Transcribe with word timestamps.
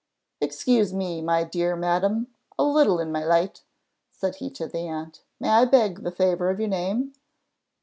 "Excuse 0.41 0.93
me, 0.95 1.21
my 1.21 1.43
dear 1.43 1.75
madam, 1.75 2.33
a 2.57 2.63
little 2.63 2.97
in 2.99 3.11
my 3.11 3.23
light," 3.23 3.61
said 4.09 4.37
he 4.37 4.49
to 4.49 4.65
the 4.65 4.87
aunt. 4.87 5.21
"May 5.39 5.49
I 5.49 5.65
beg 5.65 6.01
the 6.01 6.09
favour 6.09 6.49
of 6.49 6.57
your 6.59 6.69
name?" 6.69 7.13